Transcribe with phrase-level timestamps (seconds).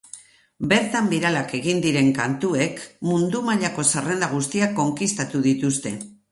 [0.69, 5.97] Bertan biralak egin diren kantuek mundu mailako zerrenda guztiak konkistatu dituzte.